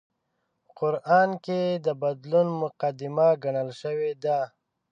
[0.65, 4.39] په قران کې د بدلون مقدمه ګڼل شوې ده